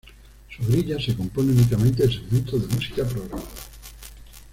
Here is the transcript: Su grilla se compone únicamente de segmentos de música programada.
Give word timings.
Su 0.49 0.63
grilla 0.65 0.99
se 0.99 1.15
compone 1.15 1.51
únicamente 1.51 2.01
de 2.07 2.11
segmentos 2.11 2.59
de 2.67 2.73
música 2.75 3.05
programada. 3.05 3.45